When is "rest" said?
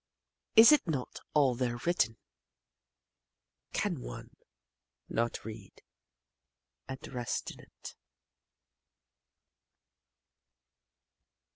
7.13-7.51